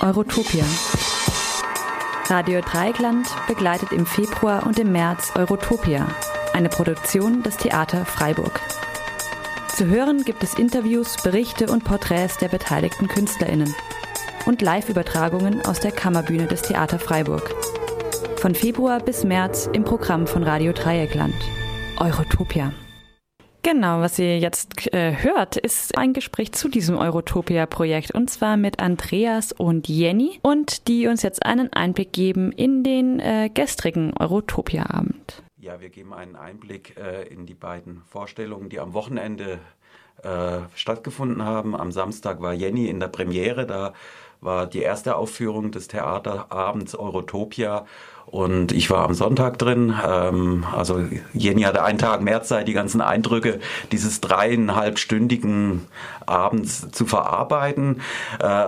Eurotopia. 0.00 0.64
Radio 2.28 2.60
Dreieckland 2.60 3.28
begleitet 3.46 3.92
im 3.92 4.04
Februar 4.04 4.66
und 4.66 4.78
im 4.78 4.90
März 4.92 5.32
Eurotopia, 5.36 6.06
eine 6.52 6.68
Produktion 6.68 7.42
des 7.42 7.56
Theater 7.56 8.04
Freiburg. 8.04 8.60
Zu 9.74 9.86
hören 9.86 10.24
gibt 10.24 10.42
es 10.42 10.54
Interviews, 10.54 11.16
Berichte 11.22 11.70
und 11.70 11.84
Porträts 11.84 12.36
der 12.38 12.48
beteiligten 12.48 13.08
KünstlerInnen 13.08 13.74
und 14.44 14.60
Live-Übertragungen 14.60 15.64
aus 15.64 15.80
der 15.80 15.92
Kammerbühne 15.92 16.46
des 16.46 16.62
Theater 16.62 16.98
Freiburg. 16.98 17.54
Von 18.36 18.54
Februar 18.54 19.00
bis 19.00 19.24
März 19.24 19.70
im 19.72 19.84
Programm 19.84 20.26
von 20.26 20.42
Radio 20.42 20.72
Dreieckland. 20.72 21.36
Eurotopia. 21.98 22.72
Genau, 23.64 24.00
was 24.00 24.18
ihr 24.18 24.40
jetzt 24.40 24.92
äh, 24.92 25.22
hört, 25.22 25.56
ist 25.56 25.96
ein 25.96 26.12
Gespräch 26.14 26.50
zu 26.50 26.68
diesem 26.68 26.98
Eurotopia-Projekt 26.98 28.10
und 28.10 28.28
zwar 28.28 28.56
mit 28.56 28.80
Andreas 28.80 29.52
und 29.52 29.88
Jenny 29.88 30.40
und 30.42 30.88
die 30.88 31.06
uns 31.06 31.22
jetzt 31.22 31.46
einen 31.46 31.72
Einblick 31.72 32.12
geben 32.12 32.50
in 32.50 32.82
den 32.82 33.20
äh, 33.20 33.50
gestrigen 33.54 34.14
Eurotopia-Abend. 34.18 35.44
Ja, 35.58 35.80
wir 35.80 35.90
geben 35.90 36.12
einen 36.12 36.34
Einblick 36.34 36.96
äh, 36.98 37.22
in 37.28 37.46
die 37.46 37.54
beiden 37.54 38.02
Vorstellungen, 38.10 38.68
die 38.68 38.80
am 38.80 38.94
Wochenende 38.94 39.60
äh, 40.24 40.58
stattgefunden 40.74 41.44
haben. 41.44 41.76
Am 41.76 41.92
Samstag 41.92 42.40
war 42.40 42.52
Jenny 42.52 42.88
in 42.88 42.98
der 42.98 43.08
Premiere, 43.08 43.64
da 43.64 43.92
war 44.40 44.66
die 44.66 44.80
erste 44.82 45.14
Aufführung 45.14 45.70
des 45.70 45.86
Theaterabends 45.86 46.96
Eurotopia 46.96 47.86
und 48.26 48.72
ich 48.72 48.90
war 48.90 49.04
am 49.04 49.14
Sonntag 49.14 49.58
drin. 49.58 49.94
Ähm, 50.06 50.64
also 50.74 51.00
Jenny 51.34 51.62
hatte 51.62 51.84
einen 51.84 51.98
Tag 51.98 52.22
mehr 52.22 52.42
Zeit, 52.42 52.68
die 52.68 52.72
ganzen 52.72 53.00
Eindrücke 53.00 53.60
dieses 53.92 54.20
dreieinhalbstündigen 54.20 55.86
Abends 56.26 56.90
zu 56.90 57.06
verarbeiten. 57.06 58.00
Äh, 58.40 58.66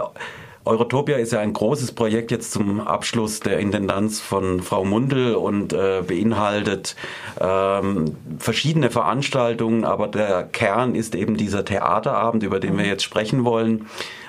Eurotopia 0.67 1.17
ist 1.19 1.33
ja 1.33 1.41
ein 1.41 1.53
großes 1.53 1.93
Projekt 1.93 2.31
jetzt 2.31 2.51
zum 2.51 2.81
Abschluss 2.81 3.41
der 3.41 3.59
Intendanz 3.59 4.21
von 4.21 4.63
Frau 4.63 4.85
Mundel 4.85 5.35
und 5.35 5.75
äh, 5.75 6.03
beinhaltet 6.07 6.97
ähm, 7.39 8.17
verschiedene 8.39 8.91
Veranstaltungen, 8.91 9.85
aber 9.85 10.09
der 10.09 10.43
Kern 10.45 10.95
ist 10.95 11.15
eben 11.15 11.37
dieser 11.37 11.67
Theaterabend, 11.67 12.43
über 12.43 12.61
den 12.61 12.79
wir 12.79 12.87
jetzt 12.87 13.03
sprechen 13.03 13.45
wollen 13.45 13.87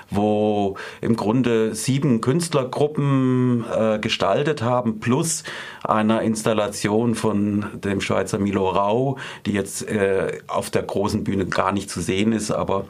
wo 0.10 0.76
im 1.02 1.16
Grunde 1.16 1.76
sieben 1.76 2.22
Künstlergruppen 2.22 3.66
äh, 3.72 4.00
gestaltet 4.00 4.62
haben, 4.62 5.00
plus 5.00 5.44
einer 5.84 6.22
Installation 6.22 7.16
von 7.16 7.66
dem 7.74 8.02
Schweizer 8.02 8.40
Milo 8.40 8.70
Rau, 8.70 9.18
die 9.46 9.54
jetzt 9.54 9.88
äh, 9.88 10.40
auf 10.48 10.70
der 10.70 10.84
großen 10.84 11.24
Bühne 11.24 11.46
gar 11.46 11.72
nicht 11.72 11.90
zu 11.90 12.02
sehen 12.02 12.32
ist, 12.32 12.52
aber 12.52 12.86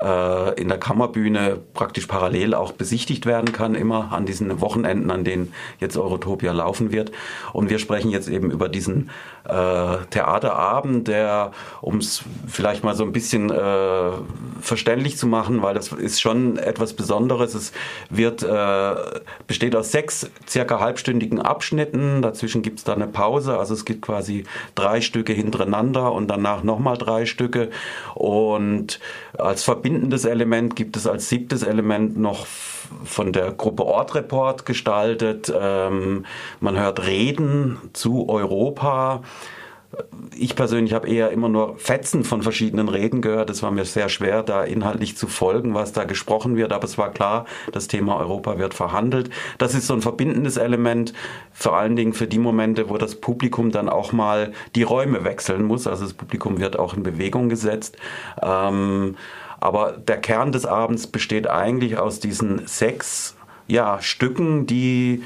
äh, 0.00 0.60
in 0.60 0.68
der 0.68 0.78
Kammerbühne 0.78 1.58
praktisch 1.74 2.06
parallel 2.06 2.54
auch 2.54 2.72
besichtigt 2.72 3.26
werden 3.26 3.52
kann, 3.52 3.74
immer 3.74 4.12
an 4.12 4.26
diesen 4.26 4.60
Wochenenden, 4.60 5.10
an 5.10 5.24
denen 5.24 5.52
jetzt 5.78 5.96
Eurotopia 5.96 6.52
laufen 6.52 6.92
wird. 6.92 7.12
Und 7.52 7.70
wir 7.70 7.78
sprechen 7.78 8.10
jetzt 8.10 8.28
eben 8.28 8.50
über 8.50 8.68
diesen 8.68 9.10
äh, 9.44 9.96
Theaterabend, 10.10 11.08
der, 11.08 11.52
um 11.80 11.98
es 11.98 12.22
vielleicht 12.46 12.84
mal 12.84 12.94
so 12.94 13.04
ein 13.04 13.12
bisschen 13.12 13.50
äh, 13.50 14.12
verständlich 14.60 15.16
zu 15.16 15.26
machen, 15.26 15.62
weil 15.62 15.74
das 15.74 15.92
ist 15.92 16.20
schon 16.20 16.59
etwas 16.66 16.92
Besonderes. 16.92 17.54
Es 17.54 17.72
wird, 18.08 18.42
äh, 18.42 18.94
besteht 19.46 19.74
aus 19.76 19.92
sechs 19.92 20.30
circa 20.48 20.80
halbstündigen 20.80 21.40
Abschnitten. 21.40 22.22
Dazwischen 22.22 22.62
gibt 22.62 22.78
es 22.78 22.84
da 22.84 22.94
eine 22.94 23.06
Pause. 23.06 23.58
Also 23.58 23.74
es 23.74 23.84
gibt 23.84 24.02
quasi 24.02 24.44
drei 24.74 25.00
Stücke 25.00 25.32
hintereinander 25.32 26.12
und 26.12 26.28
danach 26.28 26.62
nochmal 26.62 26.96
drei 26.96 27.26
Stücke. 27.26 27.70
Und 28.14 29.00
als 29.36 29.64
verbindendes 29.64 30.24
Element 30.24 30.76
gibt 30.76 30.96
es 30.96 31.06
als 31.06 31.28
siebtes 31.28 31.62
Element 31.62 32.18
noch 32.18 32.46
von 33.04 33.32
der 33.32 33.52
Gruppe 33.52 33.84
Ortreport 33.84 34.66
gestaltet. 34.66 35.52
Ähm, 35.54 36.24
man 36.60 36.78
hört 36.78 37.06
Reden 37.06 37.78
zu 37.92 38.28
Europa 38.28 39.22
ich 40.36 40.56
persönlich 40.56 40.92
habe 40.94 41.08
eher 41.08 41.30
immer 41.30 41.48
nur 41.48 41.76
Fetzen 41.78 42.24
von 42.24 42.42
verschiedenen 42.42 42.88
Reden 42.88 43.22
gehört. 43.22 43.50
Es 43.50 43.62
war 43.62 43.70
mir 43.70 43.84
sehr 43.84 44.08
schwer, 44.08 44.42
da 44.42 44.64
inhaltlich 44.64 45.16
zu 45.16 45.26
folgen, 45.26 45.74
was 45.74 45.92
da 45.92 46.04
gesprochen 46.04 46.56
wird. 46.56 46.72
Aber 46.72 46.84
es 46.84 46.98
war 46.98 47.10
klar, 47.10 47.46
das 47.72 47.88
Thema 47.88 48.16
Europa 48.16 48.58
wird 48.58 48.74
verhandelt. 48.74 49.30
Das 49.58 49.74
ist 49.74 49.86
so 49.86 49.94
ein 49.94 50.02
verbindendes 50.02 50.56
Element, 50.56 51.12
vor 51.52 51.76
allen 51.76 51.96
Dingen 51.96 52.12
für 52.12 52.26
die 52.26 52.38
Momente, 52.38 52.88
wo 52.88 52.98
das 52.98 53.16
Publikum 53.16 53.70
dann 53.70 53.88
auch 53.88 54.12
mal 54.12 54.52
die 54.74 54.82
Räume 54.82 55.24
wechseln 55.24 55.64
muss. 55.64 55.86
Also 55.86 56.04
das 56.04 56.14
Publikum 56.14 56.58
wird 56.58 56.78
auch 56.78 56.94
in 56.94 57.02
Bewegung 57.02 57.48
gesetzt. 57.48 57.96
Ähm, 58.42 59.16
aber 59.60 59.92
der 59.92 60.16
Kern 60.16 60.52
des 60.52 60.64
Abends 60.64 61.06
besteht 61.06 61.48
eigentlich 61.48 61.98
aus 61.98 62.18
diesen 62.18 62.66
sechs 62.66 63.36
ja, 63.66 64.00
Stücken, 64.00 64.66
die 64.66 65.22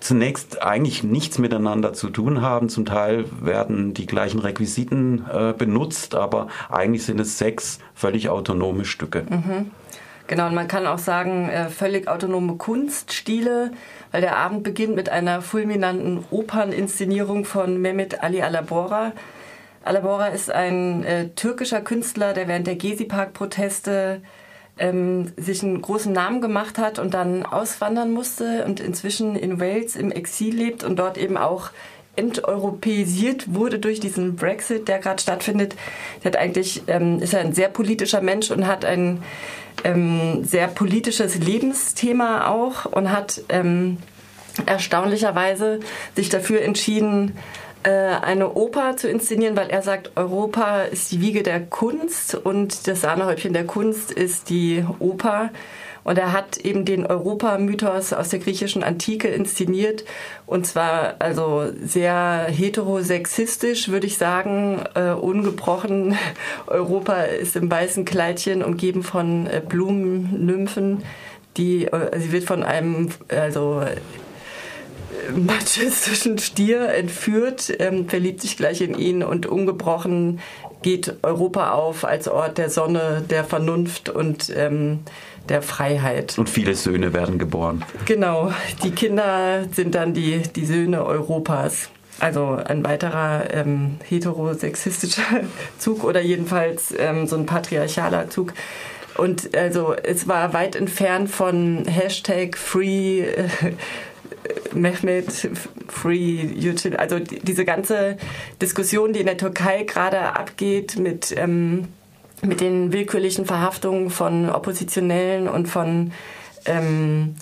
zunächst 0.00 0.62
eigentlich 0.62 1.02
nichts 1.04 1.38
miteinander 1.38 1.92
zu 1.92 2.10
tun 2.10 2.42
haben. 2.42 2.68
Zum 2.68 2.86
Teil 2.86 3.24
werden 3.40 3.94
die 3.94 4.06
gleichen 4.06 4.40
Requisiten 4.40 5.24
äh, 5.32 5.52
benutzt, 5.52 6.14
aber 6.14 6.48
eigentlich 6.68 7.04
sind 7.04 7.20
es 7.20 7.38
sechs 7.38 7.78
völlig 7.94 8.28
autonome 8.28 8.84
Stücke. 8.84 9.24
Mhm. 9.28 9.70
Genau, 10.26 10.46
und 10.46 10.54
man 10.54 10.68
kann 10.68 10.86
auch 10.86 10.98
sagen, 10.98 11.48
äh, 11.48 11.68
völlig 11.68 12.06
autonome 12.06 12.54
Kunststile, 12.54 13.72
weil 14.12 14.20
der 14.20 14.36
Abend 14.36 14.62
beginnt 14.62 14.94
mit 14.94 15.08
einer 15.08 15.42
fulminanten 15.42 16.24
Operninszenierung 16.30 17.44
von 17.44 17.80
Mehmet 17.80 18.22
Ali 18.22 18.40
Alabora. 18.40 19.12
Alabora 19.82 20.28
ist 20.28 20.50
ein 20.50 21.02
äh, 21.04 21.30
türkischer 21.30 21.80
Künstler, 21.80 22.32
der 22.32 22.46
während 22.46 22.66
der 22.66 22.76
Gezi-Park-Proteste 22.76 24.22
ähm, 24.80 25.32
sich 25.36 25.62
einen 25.62 25.80
großen 25.80 26.12
Namen 26.12 26.40
gemacht 26.40 26.78
hat 26.78 26.98
und 26.98 27.14
dann 27.14 27.44
auswandern 27.44 28.10
musste 28.10 28.64
und 28.64 28.80
inzwischen 28.80 29.36
in 29.36 29.60
Wales 29.60 29.94
im 29.94 30.10
Exil 30.10 30.56
lebt 30.56 30.82
und 30.82 30.98
dort 30.98 31.18
eben 31.18 31.36
auch 31.36 31.70
enteuropäisiert 32.16 33.54
wurde 33.54 33.78
durch 33.78 34.00
diesen 34.00 34.36
Brexit, 34.36 34.88
der 34.88 34.98
gerade 34.98 35.22
stattfindet. 35.22 35.76
Der 36.24 36.32
hat 36.32 36.36
eigentlich, 36.36 36.82
ähm, 36.88 37.20
ist 37.20 37.34
ein 37.34 37.54
sehr 37.54 37.68
politischer 37.68 38.20
Mensch 38.20 38.50
und 38.50 38.66
hat 38.66 38.84
ein 38.84 39.22
ähm, 39.84 40.44
sehr 40.44 40.66
politisches 40.66 41.36
Lebensthema 41.36 42.48
auch 42.48 42.86
und 42.86 43.12
hat 43.12 43.42
ähm, 43.48 43.98
erstaunlicherweise 44.66 45.80
sich 46.16 46.28
dafür 46.28 46.62
entschieden, 46.62 47.36
eine 47.82 48.52
Oper 48.52 48.96
zu 48.96 49.08
inszenieren, 49.08 49.56
weil 49.56 49.70
er 49.70 49.80
sagt, 49.82 50.12
Europa 50.16 50.82
ist 50.82 51.12
die 51.12 51.20
Wiege 51.20 51.42
der 51.42 51.60
Kunst 51.60 52.34
und 52.34 52.86
das 52.86 53.00
Sahnehäubchen 53.00 53.54
der 53.54 53.66
Kunst 53.66 54.12
ist 54.12 54.50
die 54.50 54.84
Oper. 54.98 55.50
Und 56.02 56.18
er 56.18 56.32
hat 56.32 56.56
eben 56.58 56.84
den 56.84 57.06
Europa-Mythos 57.06 58.12
aus 58.12 58.30
der 58.30 58.38
griechischen 58.38 58.82
Antike 58.82 59.28
inszeniert. 59.28 60.04
Und 60.46 60.66
zwar 60.66 61.16
also 61.18 61.70
sehr 61.82 62.46
heterosexistisch, 62.48 63.88
würde 63.88 64.06
ich 64.06 64.16
sagen, 64.16 64.82
äh, 64.94 65.10
ungebrochen. 65.10 66.16
Europa 66.66 67.22
ist 67.22 67.56
im 67.56 67.70
weißen 67.70 68.04
Kleidchen 68.04 68.62
umgeben 68.62 69.02
von 69.02 69.46
äh, 69.46 69.62
Blumennymphen. 69.66 71.02
Die, 71.56 71.86
äh, 71.86 72.18
sie 72.18 72.32
wird 72.32 72.44
von 72.44 72.62
einem, 72.62 73.10
also 73.28 73.84
machistischen 75.36 76.38
Stier 76.38 76.88
entführt, 76.88 77.72
ähm, 77.78 78.08
verliebt 78.08 78.40
sich 78.40 78.56
gleich 78.56 78.80
in 78.80 78.96
ihn 78.98 79.22
und 79.22 79.46
ungebrochen 79.46 80.40
geht 80.82 81.16
Europa 81.22 81.72
auf 81.72 82.04
als 82.04 82.28
Ort 82.28 82.58
der 82.58 82.70
Sonne, 82.70 83.22
der 83.28 83.44
Vernunft 83.44 84.08
und 84.08 84.52
ähm, 84.56 85.00
der 85.48 85.62
Freiheit. 85.62 86.38
Und 86.38 86.48
viele 86.48 86.74
Söhne 86.74 87.12
werden 87.12 87.38
geboren. 87.38 87.84
Genau, 88.06 88.52
die 88.82 88.92
Kinder 88.92 89.64
sind 89.72 89.94
dann 89.94 90.14
die, 90.14 90.42
die 90.54 90.64
Söhne 90.64 91.04
Europas. 91.04 91.90
Also 92.18 92.58
ein 92.62 92.84
weiterer 92.84 93.52
ähm, 93.52 93.96
heterosexistischer 94.08 95.22
Zug 95.78 96.04
oder 96.04 96.20
jedenfalls 96.20 96.94
ähm, 96.96 97.26
so 97.26 97.36
ein 97.36 97.46
patriarchaler 97.46 98.28
Zug. 98.28 98.52
Und 99.16 99.56
also 99.56 99.94
es 99.94 100.28
war 100.28 100.52
weit 100.52 100.76
entfernt 100.76 101.30
von 101.30 101.84
Hashtag 101.86 102.56
Free 102.56 103.20
äh, 103.22 103.48
Mehmet 104.72 105.50
Free 105.88 106.46
YouTube, 106.54 106.98
also 106.98 107.18
diese 107.18 107.64
ganze 107.64 108.16
Diskussion, 108.60 109.12
die 109.12 109.20
in 109.20 109.26
der 109.26 109.36
Türkei 109.36 109.84
gerade 109.84 110.20
abgeht 110.20 110.98
mit, 110.98 111.34
ähm, 111.36 111.88
mit 112.42 112.60
den 112.60 112.92
willkürlichen 112.92 113.46
Verhaftungen 113.46 114.10
von 114.10 114.50
Oppositionellen 114.50 115.48
und 115.48 115.66
von 115.66 116.12
ähm, 116.66 117.34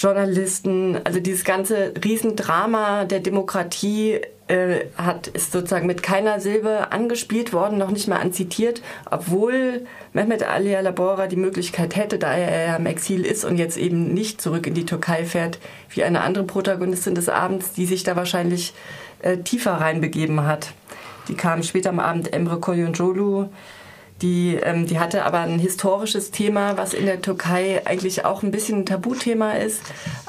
Journalisten, 0.00 0.98
also 1.04 1.20
dieses 1.20 1.44
ganze 1.44 1.92
Riesendrama 2.02 3.04
der 3.04 3.20
Demokratie 3.20 4.18
äh, 4.48 4.86
hat, 4.96 5.26
ist 5.26 5.52
sozusagen 5.52 5.86
mit 5.86 6.02
keiner 6.02 6.40
Silbe 6.40 6.90
angespielt 6.90 7.52
worden, 7.52 7.76
noch 7.76 7.90
nicht 7.90 8.08
mal 8.08 8.16
anzitiert, 8.16 8.80
obwohl 9.10 9.86
Mehmet 10.14 10.42
Ali 10.42 10.74
Alabora 10.74 11.26
die 11.26 11.36
Möglichkeit 11.36 11.96
hätte, 11.96 12.18
da 12.18 12.32
er 12.32 12.68
ja 12.68 12.76
im 12.76 12.86
Exil 12.86 13.26
ist 13.26 13.44
und 13.44 13.58
jetzt 13.58 13.76
eben 13.76 14.14
nicht 14.14 14.40
zurück 14.40 14.66
in 14.66 14.72
die 14.72 14.86
Türkei 14.86 15.26
fährt, 15.26 15.58
wie 15.90 16.02
eine 16.02 16.22
andere 16.22 16.44
Protagonistin 16.44 17.14
des 17.14 17.28
Abends, 17.28 17.74
die 17.74 17.84
sich 17.84 18.02
da 18.02 18.16
wahrscheinlich 18.16 18.72
äh, 19.20 19.36
tiefer 19.36 19.72
reinbegeben 19.72 20.46
hat. 20.46 20.72
Die 21.28 21.34
kam 21.34 21.62
später 21.62 21.90
am 21.90 22.00
Abend 22.00 22.32
Emre 22.32 22.58
Koyunjolu, 22.58 23.50
Die, 24.22 24.56
ähm, 24.56 24.86
die 24.86 24.98
hatte 24.98 25.24
aber 25.24 25.40
ein 25.40 25.58
historisches 25.58 26.30
Thema, 26.30 26.76
was 26.76 26.92
in 26.92 27.06
der 27.06 27.22
Türkei 27.22 27.82
eigentlich 27.84 28.24
auch 28.24 28.42
ein 28.42 28.50
bisschen 28.50 28.80
ein 28.80 28.86
Tabuthema 28.86 29.52
ist. 29.52 29.80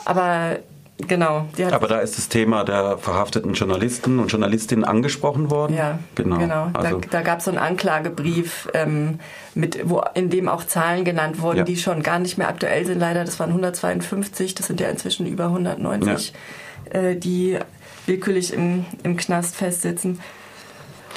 Aber 0.05 0.59
Genau. 1.07 1.47
Aber 1.71 1.88
da 1.88 1.99
ist 1.99 2.17
das 2.17 2.29
Thema 2.29 2.63
der 2.63 2.97
verhafteten 2.97 3.53
Journalisten 3.53 4.19
und 4.19 4.27
Journalistinnen 4.27 4.85
angesprochen 4.85 5.49
worden. 5.49 5.75
Ja, 5.75 5.99
genau. 6.15 6.38
genau. 6.38 6.69
Also 6.73 6.99
da, 6.99 7.07
da 7.09 7.21
gab 7.21 7.39
es 7.39 7.45
so 7.45 7.51
einen 7.51 7.59
Anklagebrief, 7.59 8.69
ähm, 8.73 9.19
mit, 9.55 9.89
wo, 9.89 10.03
in 10.13 10.29
dem 10.29 10.47
auch 10.47 10.63
Zahlen 10.63 11.03
genannt 11.03 11.41
wurden, 11.41 11.59
ja. 11.59 11.63
die 11.63 11.77
schon 11.77 12.03
gar 12.03 12.19
nicht 12.19 12.38
mehr 12.38 12.49
aktuell 12.49 12.85
sind. 12.85 12.99
Leider, 12.99 13.23
das 13.23 13.39
waren 13.39 13.49
152, 13.49 14.55
das 14.55 14.67
sind 14.67 14.79
ja 14.79 14.89
inzwischen 14.89 15.25
über 15.25 15.45
190, 15.45 16.33
ja. 16.93 16.99
äh, 16.99 17.15
die 17.15 17.57
willkürlich 18.05 18.53
im, 18.53 18.85
im 19.03 19.17
Knast 19.17 19.55
festsitzen. 19.55 20.19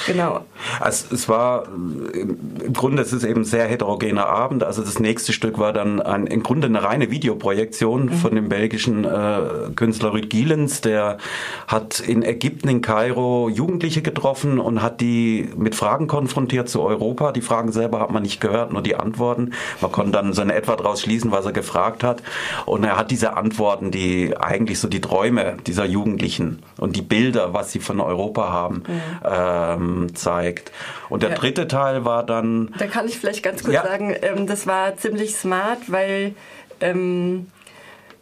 Genau. 0.07 0.45
Also 0.81 1.15
es 1.15 1.29
war 1.29 1.67
im 1.67 2.73
Grunde 2.73 3.03
es 3.03 3.13
ist 3.13 3.25
eben 3.25 3.43
ein 3.43 3.45
sehr 3.45 3.67
heterogener 3.67 4.27
Abend. 4.27 4.65
Also 4.65 4.83
das 4.83 4.99
nächste 4.99 5.33
Stück 5.33 5.59
war 5.59 5.73
dann 5.73 6.01
ein, 6.01 6.27
im 6.27 6.43
Grunde 6.43 6.67
eine 6.67 6.83
reine 6.83 7.11
Videoprojektion 7.11 8.07
mhm. 8.07 8.13
von 8.13 8.35
dem 8.35 8.49
belgischen 8.49 9.05
äh, 9.05 9.41
Künstler 9.75 10.11
Ruud 10.11 10.31
Gielens. 10.31 10.81
Der 10.81 11.19
hat 11.67 12.01
in 12.01 12.23
Ägypten, 12.23 12.69
in 12.69 12.81
Kairo 12.83 13.49
Jugendliche 13.49 14.03
getroffen 14.03 14.59
und 14.59 14.83
hat 14.83 15.01
die 15.01 15.49
mit 15.57 15.75
Fragen 15.75 16.07
konfrontiert 16.07 16.69
zu 16.69 16.83
Europa. 16.83 17.33
Die 17.33 17.43
Fragen 17.43 17.73
selber 17.73 18.01
hat 18.01 18.11
man 18.11 18.23
nicht 18.23 18.41
gehört, 18.41 18.73
nur 18.73 18.83
die 18.83 18.97
Antworten. 18.97 19.53
Man 19.81 19.93
konnte 19.93 20.13
dann 20.13 20.33
so 20.33 20.43
in 20.43 20.51
etwa 20.51 20.77
daraus 20.77 21.01
schließen, 21.01 21.31
was 21.31 21.47
er 21.47 21.53
gefragt 21.53 22.05
hat. 22.05 22.23
Und 22.67 22.85
er 22.85 22.97
hat 22.97 23.11
diese 23.11 23.37
Antworten, 23.37 23.91
die 23.91 24.37
eigentlich 24.37 24.79
so 24.79 24.89
die 24.89 25.01
Träume 25.01 25.57
dieser 25.67 25.85
Jugendlichen 25.85 26.63
und 26.85 26.97
die 26.97 27.03
Bilder, 27.03 27.55
was 27.55 27.73
sie 27.73 27.81
von 27.81 28.01
Europa 28.01 28.53
haben, 28.53 28.83
ähm, 29.25 30.05
ähm, 30.05 30.15
zeigt. 30.15 30.71
Und 31.09 31.23
der 31.23 31.31
ja. 31.31 31.37
dritte 31.37 31.67
Teil 31.67 32.05
war 32.05 32.25
dann. 32.25 32.73
Da 32.79 32.87
kann 32.87 33.09
ich 33.09 33.19
vielleicht 33.19 33.43
ganz 33.43 33.63
kurz 33.63 33.75
ja. 33.75 33.83
sagen, 33.83 34.15
ähm, 34.21 34.47
das 34.47 34.67
war 34.67 34.97
ziemlich 34.97 35.35
smart, 35.35 35.91
weil 35.91 36.35
ähm, 36.81 37.47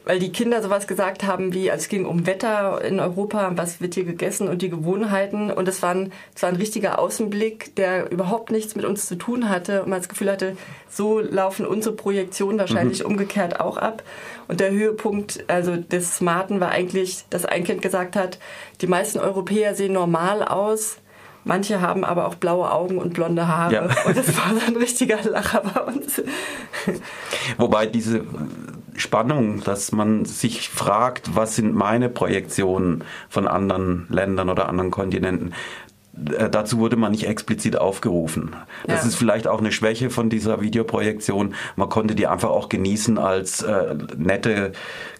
weil 0.04 0.18
die 0.18 0.32
Kinder 0.32 0.62
sowas 0.62 0.86
gesagt 0.86 1.24
haben 1.24 1.54
wie, 1.54 1.70
also 1.70 1.82
es 1.82 1.88
ging 1.88 2.06
um 2.06 2.26
Wetter 2.26 2.82
in 2.84 3.00
Europa, 3.00 3.52
was 3.54 3.80
wird 3.80 3.94
hier 3.94 4.04
gegessen 4.04 4.48
und 4.48 4.62
die 4.62 4.68
Gewohnheiten. 4.68 5.50
Und 5.50 5.68
es 5.68 5.82
war 5.82 5.94
ein, 5.94 6.12
es 6.34 6.42
war 6.42 6.48
ein 6.48 6.56
richtiger 6.56 6.98
Außenblick, 6.98 7.76
der 7.76 8.10
überhaupt 8.10 8.50
nichts 8.50 8.74
mit 8.74 8.84
uns 8.84 9.06
zu 9.06 9.16
tun 9.16 9.48
hatte 9.48 9.82
und 9.82 9.90
man 9.90 10.00
das 10.00 10.08
Gefühl 10.08 10.30
hatte, 10.30 10.56
so 10.88 11.20
laufen 11.20 11.66
unsere 11.66 11.94
Projektionen 11.94 12.58
wahrscheinlich 12.58 13.00
mhm. 13.00 13.12
umgekehrt 13.12 13.60
auch 13.60 13.76
ab. 13.76 14.02
Und 14.48 14.60
der 14.60 14.70
Höhepunkt 14.70 15.44
also 15.48 15.76
des 15.76 16.16
Smarten 16.16 16.60
war 16.60 16.70
eigentlich, 16.70 17.24
dass 17.30 17.44
ein 17.44 17.64
Kind 17.64 17.82
gesagt 17.82 18.16
hat, 18.16 18.38
die 18.80 18.86
meisten 18.86 19.18
Europäer 19.18 19.74
sehen 19.74 19.92
normal 19.92 20.42
aus, 20.42 20.98
Manche 21.44 21.80
haben 21.80 22.04
aber 22.04 22.28
auch 22.28 22.36
blaue 22.36 22.70
Augen 22.70 22.98
und 22.98 23.14
blonde 23.14 23.48
Haare. 23.48 23.74
Ja. 23.74 23.88
Und 24.06 24.16
das 24.16 24.36
war 24.36 24.54
so 24.54 24.64
ein 24.64 24.76
richtiger 24.76 25.20
Lacher 25.24 25.62
bei 25.62 25.80
uns. 25.80 26.22
Wobei 27.58 27.86
diese 27.86 28.24
Spannung, 28.96 29.62
dass 29.64 29.92
man 29.92 30.24
sich 30.24 30.68
fragt, 30.68 31.34
was 31.34 31.56
sind 31.56 31.74
meine 31.74 32.08
Projektionen 32.08 33.04
von 33.28 33.48
anderen 33.48 34.06
Ländern 34.10 34.50
oder 34.50 34.68
anderen 34.68 34.90
Kontinenten, 34.90 35.54
äh, 36.38 36.50
dazu 36.50 36.78
wurde 36.78 36.96
man 36.96 37.12
nicht 37.12 37.26
explizit 37.26 37.78
aufgerufen. 37.78 38.54
Das 38.86 39.00
ja. 39.02 39.08
ist 39.08 39.16
vielleicht 39.16 39.48
auch 39.48 39.60
eine 39.60 39.72
Schwäche 39.72 40.10
von 40.10 40.28
dieser 40.28 40.60
Videoprojektion. 40.60 41.54
Man 41.76 41.88
konnte 41.88 42.14
die 42.14 42.26
einfach 42.26 42.50
auch 42.50 42.68
genießen 42.68 43.16
als 43.16 43.62
äh, 43.62 43.94
nette 44.16 44.72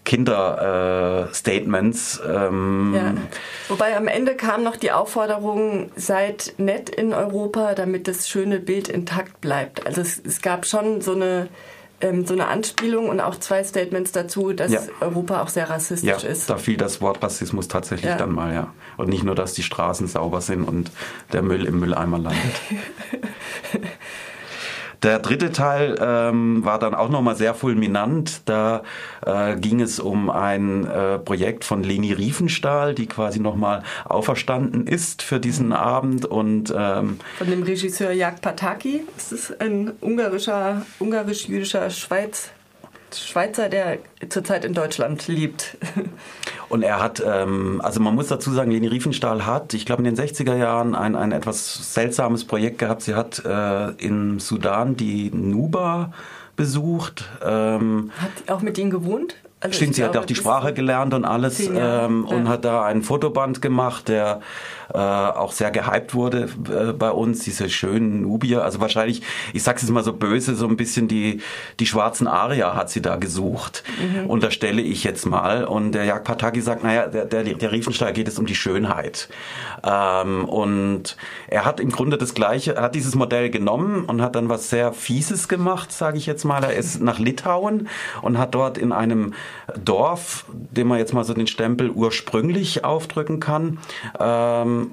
Kinderstatements. 0.05 2.19
Äh, 2.19 2.31
ähm. 2.31 2.93
ja. 2.95 3.15
Wobei 3.69 3.97
am 3.97 4.07
Ende 4.07 4.35
kam 4.35 4.63
noch 4.63 4.75
die 4.75 4.91
Aufforderung, 4.91 5.89
seid 5.95 6.53
nett 6.57 6.89
in 6.89 7.11
Europa, 7.13 7.73
damit 7.73 8.07
das 8.07 8.29
schöne 8.29 8.59
Bild 8.59 8.87
intakt 8.87 9.41
bleibt. 9.41 9.87
Also 9.87 10.01
es, 10.01 10.21
es 10.23 10.43
gab 10.43 10.67
schon 10.67 11.01
so 11.01 11.15
eine 11.15 11.47
ähm, 12.03 12.25
so 12.25 12.33
eine 12.33 12.47
Anspielung 12.47 13.07
und 13.09 13.21
auch 13.21 13.35
zwei 13.39 13.63
Statements 13.63 14.11
dazu, 14.11 14.51
dass 14.51 14.71
ja. 14.71 14.81
Europa 14.99 15.41
auch 15.41 15.47
sehr 15.47 15.69
rassistisch 15.69 16.23
ja, 16.23 16.29
ist. 16.29 16.49
Da 16.49 16.57
fiel 16.57 16.75
das 16.77 17.01
Wort 17.01 17.23
Rassismus 17.23 17.69
tatsächlich 17.69 18.11
ja. 18.11 18.17
dann 18.17 18.31
mal, 18.31 18.53
ja. 18.53 18.73
Und 18.97 19.07
nicht 19.09 19.23
nur, 19.23 19.35
dass 19.35 19.53
die 19.53 19.63
Straßen 19.63 20.07
sauber 20.07 20.41
sind 20.41 20.65
und 20.65 20.91
der 21.31 21.41
Müll 21.41 21.65
im 21.65 21.79
Mülleimer 21.79 22.19
landet. 22.19 22.41
Der 25.03 25.19
dritte 25.19 25.51
Teil 25.51 25.97
ähm, 25.99 26.63
war 26.63 26.79
dann 26.79 26.95
auch 26.95 27.09
nochmal 27.09 27.35
sehr 27.35 27.53
fulminant. 27.53 28.41
Da 28.45 28.83
äh, 29.25 29.57
ging 29.57 29.81
es 29.81 29.99
um 29.99 30.29
ein 30.29 30.85
äh, 30.87 31.19
Projekt 31.19 31.65
von 31.65 31.83
Leni 31.83 32.13
Riefenstahl, 32.13 32.95
die 32.95 33.07
quasi 33.07 33.39
nochmal 33.39 33.83
auferstanden 34.05 34.87
ist 34.87 35.21
für 35.21 35.39
diesen. 35.39 35.73
Abend. 35.73 36.25
Und, 36.25 36.73
ähm, 36.75 37.19
von 37.37 37.49
dem 37.49 37.63
Regisseur 37.63 38.11
Jak 38.11 38.41
Pataki. 38.41 39.03
Das 39.15 39.31
ist 39.31 39.61
ein 39.61 39.91
ungarischer, 40.01 40.85
ungarisch-jüdischer 40.99 41.89
Schweiz 41.89 42.51
Schweizer, 43.17 43.69
der 43.69 43.99
zurzeit 44.29 44.65
in 44.65 44.73
Deutschland 44.73 45.27
lebt. 45.27 45.77
Und 46.69 46.81
er 46.81 47.01
hat, 47.01 47.23
ähm, 47.25 47.81
also 47.83 47.99
man 47.99 48.15
muss 48.15 48.27
dazu 48.27 48.51
sagen, 48.51 48.71
Leni 48.71 48.87
Riefenstahl 48.87 49.45
hat, 49.45 49.73
ich 49.73 49.85
glaube 49.85 50.03
in 50.03 50.15
den 50.15 50.15
60er 50.15 50.55
Jahren 50.55 50.95
ein, 50.95 51.15
ein 51.15 51.31
etwas 51.31 51.93
seltsames 51.93 52.45
Projekt 52.45 52.79
gehabt. 52.79 53.03
Sie 53.03 53.15
hat 53.15 53.43
äh, 53.45 53.91
in 54.03 54.39
Sudan 54.39 54.95
die 54.95 55.29
Nuba 55.31 56.13
besucht. 56.55 57.29
Ähm, 57.43 58.11
hat 58.17 58.49
auch 58.49 58.61
mit 58.61 58.77
ihnen 58.77 58.91
gewohnt? 58.91 59.35
Also 59.59 59.77
Stimmt, 59.77 59.95
sie 59.95 60.01
glaube, 60.01 60.17
hat 60.17 60.23
auch 60.23 60.27
die 60.27 60.35
Sprache 60.35 60.73
gelernt 60.73 61.13
und 61.13 61.23
alles 61.23 61.61
ähm, 61.61 61.73
ja. 61.77 62.35
und 62.35 62.49
hat 62.49 62.65
da 62.65 62.83
einen 62.83 63.01
Fotoband 63.01 63.61
gemacht, 63.61 64.09
der 64.09 64.41
äh, 64.93 64.97
auch 64.97 65.51
sehr 65.51 65.71
gehypt 65.71 66.13
wurde 66.13 66.49
äh, 66.69 66.93
bei 66.93 67.11
uns, 67.11 67.39
diese 67.39 67.69
schönen 67.69 68.21
Nubier. 68.21 68.63
Also 68.63 68.79
wahrscheinlich, 68.79 69.21
ich 69.53 69.63
sag's 69.63 69.81
jetzt 69.81 69.91
mal 69.91 70.03
so 70.03 70.13
böse, 70.13 70.55
so 70.55 70.67
ein 70.67 70.77
bisschen 70.77 71.07
die, 71.07 71.41
die 71.79 71.85
schwarzen 71.85 72.27
Arier 72.27 72.75
hat 72.75 72.89
sie 72.89 73.01
da 73.01 73.15
gesucht. 73.15 73.83
Mhm. 73.99 74.29
Unterstelle 74.29 74.81
ich 74.81 75.03
jetzt 75.03 75.25
mal. 75.25 75.65
Und 75.65 75.93
der 75.93 76.05
Jag 76.05 76.23
Pataki 76.23 76.61
sagt, 76.61 76.83
naja, 76.83 77.07
der, 77.07 77.25
der, 77.25 77.43
der 77.43 77.71
Riefenstahl 77.71 78.13
geht 78.13 78.27
es 78.27 78.37
um 78.37 78.45
die 78.45 78.55
Schönheit. 78.55 79.29
Ähm, 79.83 80.45
und 80.45 81.17
er 81.47 81.65
hat 81.65 81.79
im 81.79 81.89
Grunde 81.89 82.17
das 82.17 82.33
Gleiche, 82.33 82.75
er 82.75 82.83
hat 82.83 82.95
dieses 82.95 83.15
Modell 83.15 83.49
genommen 83.49 84.05
und 84.05 84.21
hat 84.21 84.35
dann 84.35 84.49
was 84.49 84.69
sehr 84.69 84.93
Fieses 84.93 85.47
gemacht, 85.47 85.91
sage 85.91 86.17
ich 86.17 86.25
jetzt 86.25 86.43
mal. 86.43 86.63
Er 86.63 86.75
ist 86.75 87.01
nach 87.01 87.19
Litauen 87.19 87.87
und 88.21 88.37
hat 88.37 88.55
dort 88.55 88.77
in 88.77 88.91
einem 88.91 89.33
Dorf, 89.83 90.45
dem 90.51 90.87
man 90.87 90.99
jetzt 90.99 91.13
mal 91.13 91.23
so 91.23 91.33
den 91.33 91.47
Stempel 91.47 91.89
ursprünglich 91.89 92.83
aufdrücken 92.83 93.39
kann, 93.39 93.79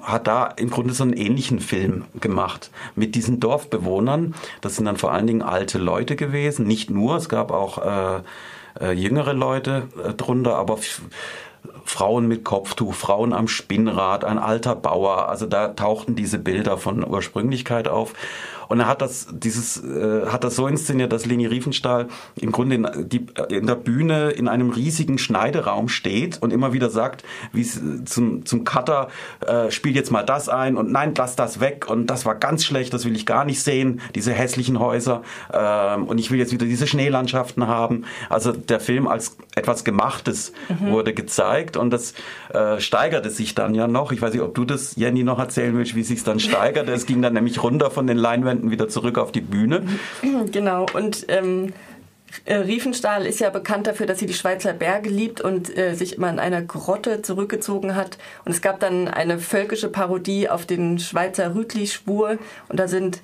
hat 0.01 0.27
da 0.27 0.45
im 0.45 0.69
Grunde 0.69 0.93
so 0.93 1.03
einen 1.03 1.13
ähnlichen 1.13 1.59
Film 1.59 2.05
gemacht 2.19 2.71
mit 2.95 3.15
diesen 3.15 3.39
Dorfbewohnern. 3.39 4.35
Das 4.61 4.75
sind 4.75 4.85
dann 4.85 4.97
vor 4.97 5.11
allen 5.11 5.27
Dingen 5.27 5.41
alte 5.41 5.77
Leute 5.77 6.15
gewesen, 6.15 6.67
nicht 6.67 6.89
nur, 6.89 7.15
es 7.17 7.29
gab 7.29 7.51
auch 7.51 7.77
äh, 7.77 8.21
äh, 8.79 8.91
jüngere 8.93 9.33
Leute 9.33 9.83
äh, 10.03 10.13
drunter, 10.13 10.55
aber 10.55 10.77
Frauen 11.83 12.27
mit 12.27 12.43
Kopftuch, 12.43 12.93
Frauen 12.93 13.33
am 13.33 13.47
Spinnrad, 13.47 14.23
ein 14.23 14.39
alter 14.39 14.75
Bauer. 14.75 15.29
Also 15.29 15.45
da 15.45 15.69
tauchten 15.69 16.15
diese 16.15 16.39
Bilder 16.39 16.77
von 16.77 17.07
Ursprünglichkeit 17.07 17.87
auf. 17.87 18.13
Und 18.71 18.79
er 18.79 18.87
hat 18.87 19.01
das, 19.01 19.27
dieses, 19.29 19.83
äh, 19.83 20.27
hat 20.27 20.45
das 20.45 20.55
so 20.55 20.65
inszeniert, 20.65 21.11
dass 21.11 21.25
Leni 21.25 21.45
Riefenstahl 21.45 22.07
im 22.39 22.53
Grunde 22.53 22.75
in, 22.75 22.87
die, 23.09 23.25
in 23.49 23.67
der 23.67 23.75
Bühne 23.75 24.29
in 24.29 24.47
einem 24.47 24.69
riesigen 24.69 25.17
Schneideraum 25.17 25.89
steht 25.89 26.41
und 26.41 26.53
immer 26.53 26.71
wieder 26.71 26.89
sagt, 26.89 27.25
wie 27.51 27.63
es 27.63 27.81
zum, 28.05 28.45
zum 28.45 28.63
Cutter, 28.63 29.09
äh, 29.45 29.71
spielt 29.71 29.97
jetzt 29.97 30.09
mal 30.09 30.23
das 30.23 30.47
ein 30.47 30.77
und 30.77 30.89
nein, 30.89 31.13
lass 31.17 31.35
das 31.35 31.59
weg 31.59 31.89
und 31.89 32.07
das 32.07 32.25
war 32.25 32.35
ganz 32.35 32.63
schlecht, 32.63 32.93
das 32.93 33.03
will 33.03 33.13
ich 33.13 33.25
gar 33.25 33.43
nicht 33.43 33.61
sehen, 33.61 33.99
diese 34.15 34.31
hässlichen 34.31 34.79
Häuser 34.79 35.21
ähm, 35.51 36.05
und 36.05 36.17
ich 36.17 36.31
will 36.31 36.39
jetzt 36.39 36.53
wieder 36.53 36.65
diese 36.65 36.87
Schneelandschaften 36.87 37.67
haben. 37.67 38.05
Also 38.29 38.53
der 38.53 38.79
Film 38.79 39.05
als 39.05 39.35
etwas 39.53 39.83
Gemachtes 39.83 40.53
mhm. 40.69 40.91
wurde 40.91 41.13
gezeigt 41.13 41.75
und 41.75 41.89
das 41.89 42.13
äh, 42.53 42.79
steigerte 42.79 43.31
sich 43.31 43.53
dann 43.53 43.75
ja 43.75 43.87
noch. 43.87 44.13
Ich 44.13 44.21
weiß 44.21 44.31
nicht, 44.31 44.43
ob 44.43 44.55
du 44.55 44.63
das, 44.63 44.95
Jenny, 44.95 45.25
noch 45.25 45.39
erzählen 45.39 45.75
willst, 45.75 45.93
wie 45.93 46.03
sich 46.03 46.23
dann 46.23 46.39
steigerte. 46.39 46.93
es 46.93 47.05
ging 47.05 47.21
dann 47.21 47.33
nämlich 47.33 47.61
runter 47.61 47.91
von 47.91 48.07
den 48.07 48.15
Leinwänden 48.15 48.60
Studenten 48.61 48.71
wieder 48.71 48.87
zurück 48.87 49.17
auf 49.17 49.31
die 49.31 49.41
Bühne. 49.41 49.83
Genau, 50.51 50.85
und 50.93 51.25
ähm, 51.29 51.73
äh, 52.45 52.55
Riefenstahl 52.55 53.25
ist 53.25 53.39
ja 53.39 53.49
bekannt 53.49 53.87
dafür, 53.87 54.05
dass 54.05 54.19
sie 54.19 54.25
die 54.25 54.33
Schweizer 54.33 54.73
Berge 54.73 55.09
liebt 55.09 55.41
und 55.41 55.75
äh, 55.77 55.95
sich 55.95 56.15
immer 56.15 56.29
in 56.29 56.39
einer 56.39 56.61
Grotte 56.61 57.21
zurückgezogen 57.21 57.95
hat. 57.95 58.17
Und 58.45 58.51
es 58.51 58.61
gab 58.61 58.79
dann 58.79 59.07
eine 59.07 59.39
völkische 59.39 59.89
Parodie 59.89 60.49
auf 60.49 60.65
den 60.65 60.99
Schweizer 60.99 61.55
Rütli-Schwur. 61.55 62.37
Und 62.69 62.79
da 62.79 62.87
sind 62.87 63.21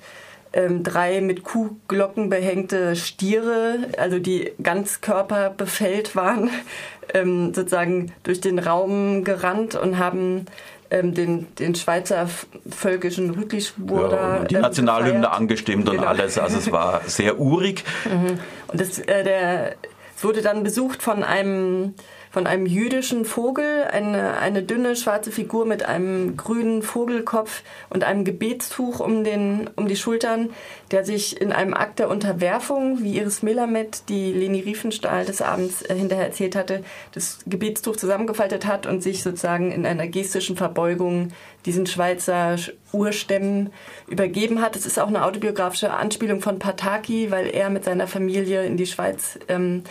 ähm, 0.52 0.82
drei 0.82 1.20
mit 1.20 1.44
Kuhglocken 1.44 2.30
behängte 2.30 2.96
Stiere, 2.96 3.88
also 3.98 4.18
die 4.18 4.52
ganz 4.62 5.00
körperbefällt 5.00 6.16
waren, 6.16 6.50
ähm, 7.14 7.54
sozusagen 7.54 8.12
durch 8.22 8.40
den 8.40 8.58
Raum 8.58 9.24
gerannt 9.24 9.74
und 9.74 9.98
haben 9.98 10.46
ähm, 10.90 11.14
den, 11.14 11.54
den 11.56 11.74
Schweizer 11.74 12.28
völkischen 12.70 13.30
Rütlischwur 13.30 14.12
ja, 14.12 14.44
Die 14.44 14.54
ähm, 14.54 14.62
Nationalhymne 14.62 15.20
gefeiert. 15.20 15.36
angestimmt 15.38 15.86
genau. 15.90 16.02
und 16.02 16.08
alles. 16.08 16.38
Also 16.38 16.58
es 16.58 16.72
war 16.72 17.02
sehr 17.06 17.38
urig. 17.38 17.84
Mhm. 18.04 18.38
Und 18.68 18.80
das, 18.80 18.98
äh, 18.98 19.24
der, 19.24 19.74
es 20.16 20.24
wurde 20.24 20.42
dann 20.42 20.62
besucht 20.62 21.02
von 21.02 21.22
einem 21.22 21.94
von 22.30 22.46
einem 22.46 22.66
jüdischen 22.66 23.24
Vogel, 23.24 23.84
eine, 23.90 24.38
eine 24.38 24.62
dünne 24.62 24.96
schwarze 24.96 25.30
Figur 25.30 25.66
mit 25.66 25.84
einem 25.84 26.36
grünen 26.36 26.82
Vogelkopf 26.82 27.62
und 27.90 28.04
einem 28.04 28.24
Gebetstuch 28.24 29.00
um, 29.00 29.24
den, 29.24 29.70
um 29.76 29.88
die 29.88 29.96
Schultern, 29.96 30.50
der 30.90 31.04
sich 31.04 31.40
in 31.40 31.52
einem 31.52 31.74
Akt 31.74 31.98
der 31.98 32.08
Unterwerfung, 32.08 33.02
wie 33.02 33.16
Iris 33.16 33.42
Melamed, 33.42 34.08
die 34.08 34.32
Leni 34.32 34.60
Riefenstahl 34.60 35.24
des 35.24 35.42
Abends 35.42 35.82
äh, 35.82 35.94
hinterher 35.94 36.26
erzählt 36.26 36.56
hatte, 36.56 36.82
das 37.12 37.38
Gebetstuch 37.46 37.96
zusammengefaltet 37.96 38.66
hat 38.66 38.86
und 38.86 39.02
sich 39.02 39.22
sozusagen 39.22 39.72
in 39.72 39.86
einer 39.86 40.06
gestischen 40.06 40.56
Verbeugung 40.56 41.32
diesen 41.66 41.86
Schweizer 41.86 42.56
Urstämmen 42.92 43.70
übergeben 44.06 44.62
hat. 44.62 44.76
Es 44.76 44.86
ist 44.86 44.98
auch 44.98 45.08
eine 45.08 45.24
autobiografische 45.24 45.92
Anspielung 45.92 46.40
von 46.40 46.58
Pataki, 46.58 47.30
weil 47.30 47.48
er 47.48 47.68
mit 47.70 47.84
seiner 47.84 48.06
Familie 48.06 48.64
in 48.64 48.76
die 48.76 48.86
Schweiz 48.86 49.38
ähm, 49.48 49.84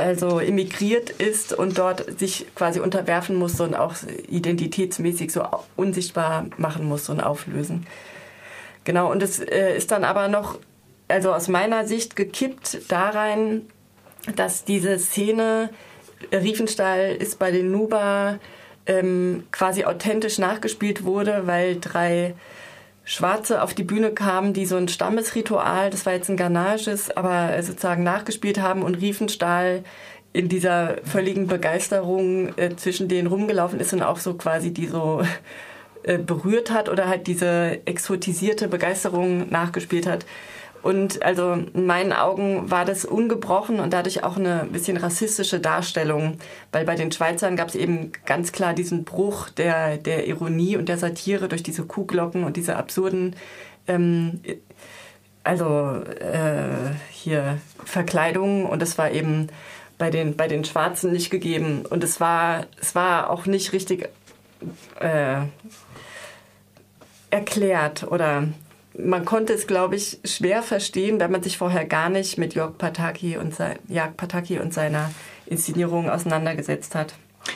also 0.00 0.40
emigriert 0.40 1.10
ist 1.10 1.52
und 1.52 1.78
dort 1.78 2.18
sich 2.18 2.46
quasi 2.54 2.80
unterwerfen 2.80 3.36
musste 3.36 3.62
und 3.64 3.74
auch 3.74 3.94
identitätsmäßig 4.28 5.32
so 5.32 5.46
unsichtbar 5.76 6.46
machen 6.56 6.86
musste 6.86 7.12
und 7.12 7.20
auflösen. 7.20 7.86
Genau, 8.84 9.10
und 9.10 9.22
es 9.22 9.38
äh, 9.38 9.76
ist 9.76 9.90
dann 9.90 10.04
aber 10.04 10.28
noch, 10.28 10.58
also 11.08 11.32
aus 11.32 11.48
meiner 11.48 11.86
Sicht 11.86 12.16
gekippt 12.16 12.78
da 12.88 13.10
dass 14.36 14.64
diese 14.64 14.98
Szene, 14.98 15.70
Riefenstahl 16.32 17.16
ist 17.18 17.38
bei 17.38 17.50
den 17.50 17.70
Nuba 17.70 18.38
ähm, 18.86 19.44
quasi 19.52 19.84
authentisch 19.84 20.38
nachgespielt 20.38 21.04
wurde, 21.04 21.46
weil 21.46 21.78
drei 21.80 22.34
Schwarze 23.10 23.60
auf 23.60 23.74
die 23.74 23.82
Bühne 23.82 24.12
kamen, 24.12 24.52
die 24.52 24.66
so 24.66 24.76
ein 24.76 24.86
Stammesritual, 24.86 25.90
das 25.90 26.06
war 26.06 26.12
jetzt 26.12 26.30
ein 26.30 26.36
Ganages, 26.36 27.10
aber 27.10 27.60
sozusagen 27.60 28.04
nachgespielt 28.04 28.60
haben 28.60 28.82
und 28.82 28.94
Riefenstahl 28.94 29.82
in 30.32 30.48
dieser 30.48 30.98
völligen 31.02 31.48
Begeisterung 31.48 32.56
äh, 32.56 32.76
zwischen 32.76 33.08
denen 33.08 33.26
rumgelaufen 33.26 33.80
ist 33.80 33.92
und 33.92 34.02
auch 34.02 34.18
so 34.18 34.34
quasi 34.34 34.72
die 34.72 34.86
so 34.86 35.22
äh, 36.04 36.18
berührt 36.18 36.70
hat 36.70 36.88
oder 36.88 37.08
halt 37.08 37.26
diese 37.26 37.84
exotisierte 37.84 38.68
Begeisterung 38.68 39.50
nachgespielt 39.50 40.06
hat. 40.06 40.24
Und 40.82 41.22
also 41.22 41.52
in 41.52 41.86
meinen 41.86 42.12
Augen 42.12 42.70
war 42.70 42.84
das 42.84 43.04
ungebrochen 43.04 43.80
und 43.80 43.92
dadurch 43.92 44.24
auch 44.24 44.36
eine 44.36 44.66
bisschen 44.72 44.96
rassistische 44.96 45.60
Darstellung, 45.60 46.38
weil 46.72 46.86
bei 46.86 46.94
den 46.94 47.12
Schweizern 47.12 47.56
gab 47.56 47.68
es 47.68 47.74
eben 47.74 48.12
ganz 48.24 48.52
klar 48.52 48.72
diesen 48.72 49.04
Bruch 49.04 49.50
der, 49.50 49.98
der 49.98 50.26
Ironie 50.26 50.76
und 50.76 50.88
der 50.88 50.96
Satire 50.96 51.48
durch 51.48 51.62
diese 51.62 51.84
Kuhglocken 51.84 52.44
und 52.44 52.56
diese 52.56 52.76
absurden, 52.76 53.36
ähm, 53.86 54.40
also 55.44 56.02
äh, 56.20 56.94
hier 57.10 57.58
Verkleidungen. 57.84 58.64
Und 58.64 58.80
das 58.80 58.96
war 58.96 59.10
eben 59.10 59.48
bei 59.98 60.10
den, 60.10 60.34
bei 60.34 60.48
den 60.48 60.64
Schwarzen 60.64 61.12
nicht 61.12 61.30
gegeben. 61.30 61.84
Und 61.88 62.02
es 62.02 62.20
war, 62.20 62.66
es 62.80 62.94
war 62.94 63.28
auch 63.28 63.44
nicht 63.44 63.74
richtig 63.74 64.08
äh, 64.98 65.42
erklärt 67.30 68.04
oder 68.04 68.48
man 68.98 69.24
konnte 69.24 69.52
es, 69.52 69.66
glaube 69.66 69.96
ich, 69.96 70.18
schwer 70.24 70.62
verstehen, 70.62 71.20
wenn 71.20 71.30
man 71.30 71.42
sich 71.42 71.58
vorher 71.58 71.84
gar 71.84 72.08
nicht 72.08 72.38
mit 72.38 72.54
Jörg 72.54 72.76
Pataki 72.78 73.36
und, 73.36 73.56
Jörg 73.88 74.16
Pataki 74.16 74.58
und 74.58 74.74
seiner 74.74 75.10
Inszenierung 75.46 76.10
auseinandergesetzt 76.10 76.94
hat. 76.94 77.14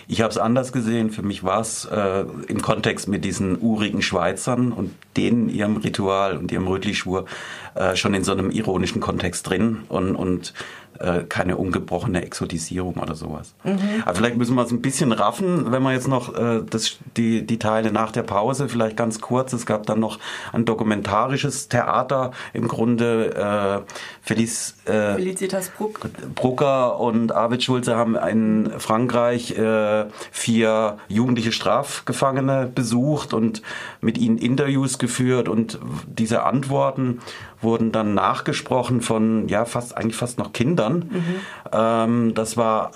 Ich 0.09 0.21
habe 0.21 0.31
es 0.31 0.39
anders 0.39 0.73
gesehen. 0.73 1.11
Für 1.11 1.23
mich 1.23 1.45
war 1.45 1.61
es 1.61 1.85
äh, 1.85 2.25
im 2.49 2.63
Kontext 2.63 3.09
mit 3.09 3.25
diesen 3.25 3.61
urigen 3.61 4.03
Schweizern 4.03 4.73
und 4.73 4.95
denen 5.17 5.49
ihrem 5.49 5.77
Ritual 5.77 6.37
und 6.37 6.53
ihrem 6.53 6.67
Rötlischwur 6.67 7.27
äh, 7.75 7.97
schon 7.97 8.15
in 8.15 8.25
so 8.25 8.33
einem 8.33 8.51
ironischen 8.51 9.01
Kontext 9.01 9.49
drin 9.49 9.83
und, 9.89 10.17
und 10.17 10.55
äh, 10.99 11.25
keine 11.25 11.57
ungebrochene 11.57 12.25
Exotisierung 12.25 12.95
oder 12.95 13.15
sowas. 13.15 13.55
Mhm. 13.65 14.03
Aber 14.05 14.15
vielleicht 14.15 14.37
müssen 14.37 14.55
wir 14.55 14.63
es 14.63 14.71
ein 14.71 14.81
bisschen 14.81 15.13
raffen, 15.13 15.73
wenn 15.73 15.83
wir 15.83 15.93
jetzt 15.93 16.09
noch 16.09 16.35
äh, 16.37 16.63
das, 16.69 16.99
die, 17.17 17.45
die 17.45 17.59
Teile 17.59 17.91
nach 17.91 18.13
der 18.13 18.23
Pause, 18.23 18.69
vielleicht 18.69 18.97
ganz 18.97 19.21
kurz. 19.21 19.53
Es 19.53 19.67
gab 19.67 19.87
dann 19.87 20.01
noch 20.01 20.19
ein 20.53 20.65
dokumentarisches 20.65 21.69
Theater, 21.69 22.31
im 22.53 22.69
Grunde 22.69 23.85
äh, 23.87 23.93
Feliz, 24.23 24.77
äh, 24.85 25.15
Felicitas 25.15 25.71
Bruck. 25.71 26.01
Brucker 26.35 27.01
und 27.01 27.33
Arvid 27.33 27.63
Schulze 27.63 27.97
haben 27.97 28.15
in 28.17 28.71
Frankreich 28.79 29.59
äh, 29.59 30.05
vier 30.31 30.99
jugendliche 31.09 31.53
Strafgefangene 31.53 32.71
besucht 32.73 33.35
und 33.35 33.63
mit 34.01 34.17
ihnen 34.17 34.39
Interviews 34.39 34.99
geführt 35.05 35.49
und 35.49 35.79
diese 36.07 36.45
Antworten 36.45 37.21
wurden 37.61 37.93
dann 37.93 38.15
nachgesprochen 38.15 39.03
von 39.03 39.49
ja 39.49 39.67
fast 39.67 39.97
eigentlich 39.97 40.17
fast 40.17 40.39
noch 40.39 40.53
Kindern. 40.53 41.11
Mhm. 41.11 41.35
Ähm, 41.73 42.35
das 42.35 42.57
war 42.57 42.93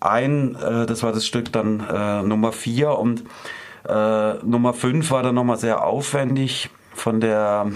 ein, 0.00 0.54
äh, 0.54 0.86
das 0.86 1.02
war 1.02 1.12
das 1.12 1.26
Stück 1.26 1.52
dann 1.52 1.80
äh, 1.80 2.22
Nummer 2.22 2.52
vier 2.52 2.96
und 2.98 3.24
äh, 3.88 4.34
Nummer 4.44 4.72
fünf 4.72 5.10
war 5.10 5.22
dann 5.22 5.34
nochmal 5.34 5.58
sehr 5.58 5.84
aufwendig 5.84 6.70
von 6.94 7.20
der 7.20 7.66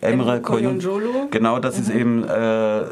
Emre 0.00 0.40
Koyunjolo. 0.40 1.28
Genau, 1.30 1.58
das 1.58 1.76
mhm. 1.76 1.82
ist 1.82 1.90
eben 1.90 2.24
äh, 2.24 2.82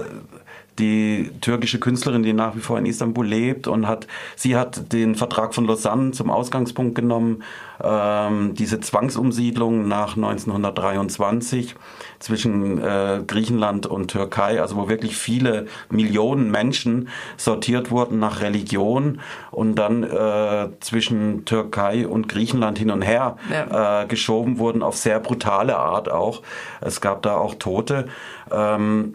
die 0.79 1.31
türkische 1.41 1.79
Künstlerin, 1.81 2.23
die 2.23 2.33
nach 2.33 2.55
wie 2.55 2.61
vor 2.61 2.79
in 2.79 2.87
Istanbul 2.87 3.27
lebt 3.27 3.67
und 3.67 3.87
hat, 3.87 4.07
sie 4.35 4.57
hat 4.57 4.93
den 4.93 5.15
Vertrag 5.15 5.55
von 5.55 5.67
Lausanne 5.67 6.13
zum 6.13 6.31
Ausgangspunkt 6.31 6.95
genommen, 6.95 7.43
ähm, 7.83 8.55
diese 8.55 8.81
Zwangsumsiedlung 8.81 9.89
nach 9.89 10.17
1923 10.17 11.75
zwischen 12.19 12.83
äh, 12.83 13.23
Griechenland 13.27 13.87
und 13.87 14.09
Türkei, 14.09 14.61
also 14.61 14.77
wo 14.77 14.89
wirklich 14.89 15.17
viele 15.17 15.67
Millionen 15.91 16.51
Menschen 16.51 17.09
sortiert 17.37 17.91
wurden 17.91 18.19
nach 18.19 18.41
Religion 18.41 19.21
und 19.51 19.75
dann 19.75 20.03
äh, 20.03 20.69
zwischen 20.81 21.45
Türkei 21.45 22.07
und 22.07 22.29
Griechenland 22.29 22.79
hin 22.79 22.91
und 22.91 23.03
her 23.03 23.37
ja. 23.51 24.03
äh, 24.03 24.07
geschoben 24.07 24.59
wurden 24.59 24.83
auf 24.83 24.97
sehr 24.97 25.21
brutale 25.21 25.77
Art 25.77 26.11
auch. 26.11 26.43
Es 26.81 27.01
gab 27.01 27.23
da 27.23 27.37
auch 27.37 27.55
Tote. 27.55 28.07
Ähm, 28.51 29.15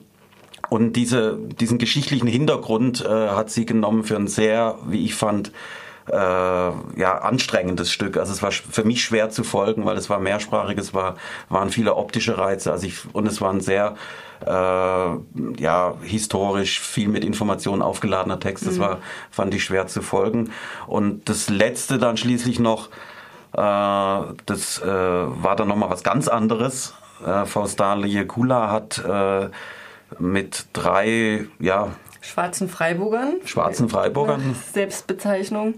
und 0.71 0.93
diese, 0.93 1.37
diesen 1.59 1.79
geschichtlichen 1.79 2.29
Hintergrund 2.29 3.03
äh, 3.03 3.09
hat 3.09 3.49
sie 3.49 3.65
genommen 3.65 4.05
für 4.05 4.15
ein 4.15 4.27
sehr, 4.27 4.77
wie 4.87 5.03
ich 5.03 5.15
fand, 5.15 5.51
äh, 6.09 6.15
ja, 6.15 7.17
anstrengendes 7.21 7.91
Stück. 7.91 8.15
Also 8.15 8.31
es 8.31 8.41
war 8.41 8.53
für 8.53 8.85
mich 8.85 9.03
schwer 9.03 9.29
zu 9.29 9.43
folgen, 9.43 9.83
weil 9.83 9.97
es 9.97 10.09
war 10.09 10.21
mehrsprachig, 10.21 10.77
es 10.77 10.93
war, 10.93 11.17
waren 11.49 11.71
viele 11.71 11.97
optische 11.97 12.37
Reize, 12.37 12.71
also 12.71 12.87
ich, 12.87 13.01
und 13.11 13.27
es 13.27 13.41
war 13.41 13.51
ein 13.51 13.59
sehr 13.59 13.97
äh, 14.45 15.59
ja, 15.61 15.95
historisch 16.03 16.79
viel 16.79 17.09
mit 17.09 17.25
Informationen 17.25 17.81
aufgeladener 17.81 18.39
Text. 18.39 18.65
Das 18.65 18.75
mhm. 18.75 18.81
war, 18.81 18.99
fand 19.29 19.53
ich 19.53 19.65
schwer 19.65 19.87
zu 19.87 20.01
folgen. 20.01 20.51
Und 20.87 21.27
das 21.27 21.49
letzte 21.49 21.97
dann 21.97 22.15
schließlich 22.15 22.61
noch, 22.61 22.87
äh, 23.51 24.21
das 24.45 24.81
äh, 24.81 24.85
war 24.87 25.57
dann 25.57 25.67
nochmal 25.67 25.89
was 25.89 26.03
ganz 26.03 26.29
anderes. 26.29 26.93
Äh, 27.25 27.43
Faustale 27.45 28.25
Kula 28.25 28.71
hat 28.71 28.99
äh, 28.99 29.49
mit 30.19 30.65
drei, 30.73 31.45
ja. 31.59 31.95
Schwarzen 32.21 32.69
Freiburgern. 32.69 33.35
Schwarzen 33.45 33.89
Freiburgern. 33.89 34.55
Selbstbezeichnung. 34.73 35.75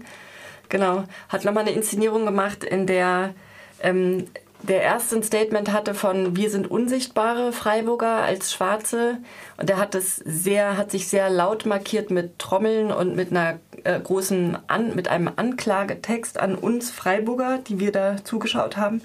Genau. 0.68 1.04
Hat 1.28 1.44
nochmal 1.44 1.64
eine 1.64 1.72
Inszenierung 1.72 2.24
gemacht, 2.26 2.64
in 2.64 2.86
der 2.86 3.34
ähm, 3.80 4.26
der 4.68 4.80
erste 4.80 5.16
ein 5.16 5.22
Statement 5.22 5.72
hatte 5.72 5.94
von 5.94 6.36
wir 6.36 6.48
sind 6.48 6.70
unsichtbare 6.70 7.52
Freiburger 7.52 8.22
als 8.22 8.52
Schwarze 8.52 9.18
und 9.58 9.68
der 9.68 9.76
hat 9.76 9.94
es 9.94 10.16
sehr 10.16 10.78
hat 10.78 10.90
sich 10.90 11.08
sehr 11.08 11.28
laut 11.28 11.66
markiert 11.66 12.10
mit 12.10 12.38
Trommeln 12.38 12.90
und 12.90 13.14
mit 13.14 13.30
einer 13.30 13.58
äh, 13.84 14.00
großen 14.00 14.56
an, 14.66 14.94
mit 14.94 15.08
einem 15.08 15.30
Anklagetext 15.36 16.40
an 16.40 16.54
uns 16.54 16.90
Freiburger, 16.90 17.58
die 17.58 17.78
wir 17.78 17.92
da 17.92 18.24
zugeschaut 18.24 18.78
haben. 18.78 19.02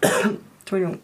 Entschuldigung. 0.60 0.98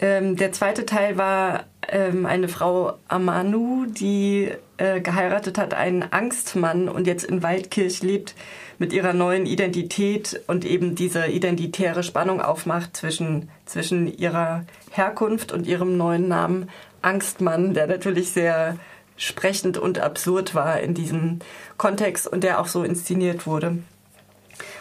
Ähm, 0.00 0.36
der 0.36 0.52
zweite 0.52 0.86
Teil 0.86 1.18
war 1.18 1.64
ähm, 1.88 2.24
eine 2.24 2.48
Frau 2.48 2.94
Amanu, 3.08 3.86
die 3.86 4.50
äh, 4.76 5.00
geheiratet 5.00 5.58
hat, 5.58 5.74
einen 5.74 6.04
Angstmann 6.04 6.88
und 6.88 7.06
jetzt 7.06 7.24
in 7.24 7.42
Waldkirch 7.42 8.02
lebt 8.02 8.34
mit 8.78 8.92
ihrer 8.92 9.12
neuen 9.12 9.44
Identität 9.44 10.40
und 10.46 10.64
eben 10.64 10.94
diese 10.94 11.26
identitäre 11.26 12.04
Spannung 12.04 12.40
aufmacht 12.40 12.96
zwischen, 12.96 13.48
zwischen 13.66 14.06
ihrer 14.06 14.64
Herkunft 14.92 15.50
und 15.50 15.66
ihrem 15.66 15.96
neuen 15.96 16.28
Namen 16.28 16.68
Angstmann, 17.02 17.74
der 17.74 17.88
natürlich 17.88 18.30
sehr 18.30 18.76
sprechend 19.16 19.78
und 19.78 19.98
absurd 19.98 20.54
war 20.54 20.78
in 20.80 20.94
diesem 20.94 21.40
Kontext 21.76 22.28
und 22.28 22.44
der 22.44 22.60
auch 22.60 22.68
so 22.68 22.84
inszeniert 22.84 23.48
wurde. 23.48 23.78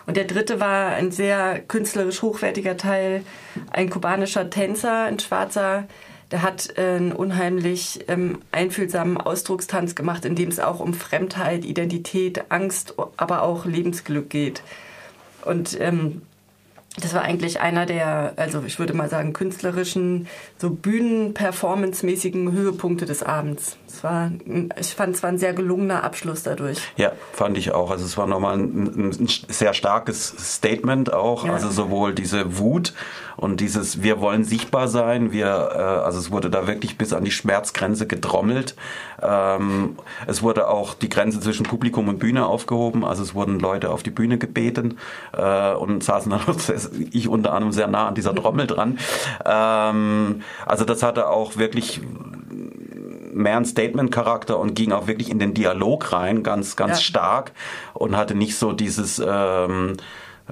Und 0.07 0.17
der 0.17 0.23
dritte 0.23 0.59
war 0.59 0.91
ein 0.91 1.11
sehr 1.11 1.59
künstlerisch 1.59 2.21
hochwertiger 2.21 2.77
Teil, 2.77 3.23
ein 3.71 3.89
kubanischer 3.89 4.49
Tänzer, 4.49 5.03
ein 5.03 5.19
schwarzer, 5.19 5.83
der 6.31 6.41
hat 6.41 6.77
einen 6.77 7.11
unheimlich 7.11 8.05
ähm, 8.07 8.39
einfühlsamen 8.51 9.17
Ausdruckstanz 9.17 9.95
gemacht, 9.95 10.25
in 10.25 10.35
dem 10.35 10.49
es 10.49 10.59
auch 10.59 10.79
um 10.79 10.93
Fremdheit, 10.93 11.63
Identität, 11.63 12.45
Angst, 12.49 12.95
aber 13.15 13.43
auch 13.43 13.65
Lebensglück 13.65 14.29
geht. 14.29 14.61
Und 15.45 15.79
ähm, 15.79 16.21
das 16.99 17.13
war 17.13 17.21
eigentlich 17.21 17.61
einer 17.61 17.85
der, 17.85 18.33
also 18.37 18.63
ich 18.65 18.79
würde 18.79 18.93
mal 18.93 19.09
sagen, 19.09 19.31
künstlerischen, 19.31 20.27
so 20.57 20.69
Bühnen-Performance-mäßigen 20.69 22.51
Höhepunkte 22.51 23.05
des 23.05 23.23
Abends. 23.23 23.77
Es 23.87 24.03
war, 24.03 24.31
ich 24.79 24.93
fand 24.93 25.15
es 25.15 25.23
war 25.23 25.29
ein 25.29 25.37
sehr 25.37 25.53
gelungener 25.53 26.03
Abschluss 26.03 26.43
dadurch. 26.43 26.79
Ja, 26.97 27.13
fand 27.31 27.57
ich 27.57 27.71
auch. 27.71 27.89
Also 27.89 28.05
es 28.05 28.17
war 28.17 28.27
nochmal 28.27 28.57
ein, 28.57 29.11
ein 29.11 29.27
sehr 29.47 29.73
starkes 29.73 30.27
Statement 30.37 31.13
auch. 31.13 31.45
Ja. 31.45 31.53
Also 31.53 31.69
sowohl 31.69 32.13
diese 32.13 32.57
Wut 32.57 32.93
und 33.37 33.61
dieses 33.61 34.03
Wir 34.03 34.19
wollen 34.19 34.43
sichtbar 34.43 34.87
sein. 34.87 35.31
Wir, 35.31 35.45
äh, 35.45 35.77
also 35.77 36.19
es 36.19 36.31
wurde 36.31 36.49
da 36.49 36.67
wirklich 36.67 36.97
bis 36.97 37.13
an 37.13 37.23
die 37.23 37.31
Schmerzgrenze 37.31 38.07
getrommelt. 38.07 38.75
Ähm, 39.21 39.97
es 40.25 40.43
wurde 40.43 40.67
auch 40.67 40.93
die 40.93 41.07
Grenze 41.07 41.39
zwischen 41.39 41.63
Publikum 41.65 42.09
und 42.09 42.19
Bühne 42.19 42.45
aufgehoben. 42.45 43.05
Also 43.05 43.23
es 43.23 43.35
wurden 43.35 43.59
Leute 43.59 43.91
auf 43.91 44.03
die 44.03 44.11
Bühne 44.11 44.37
gebeten 44.37 44.97
äh, 45.33 45.73
und 45.73 46.03
saßen 46.03 46.29
dann 46.31 46.41
ich 47.11 47.29
unter 47.29 47.53
anderem 47.53 47.71
sehr 47.71 47.87
nah 47.87 48.09
an 48.09 48.15
dieser 48.15 48.35
Trommel 48.35 48.67
dran. 48.67 48.97
Ähm, 49.45 50.41
also 50.65 50.83
das 50.83 51.03
hatte 51.03 51.29
auch 51.29 51.57
wirklich 51.57 52.01
mehr 53.37 53.55
einen 53.55 53.65
Statement-Charakter 53.65 54.57
und 54.59 54.75
ging 54.75 54.91
auch 54.91 55.07
wirklich 55.07 55.29
in 55.29 55.39
den 55.39 55.53
Dialog 55.53 56.11
rein, 56.11 56.43
ganz, 56.43 56.75
ganz 56.75 56.97
ja. 56.97 57.03
stark 57.03 57.51
und 57.93 58.17
hatte 58.17 58.35
nicht 58.35 58.57
so 58.57 58.73
dieses 58.73 59.19
ähm, 59.25 59.97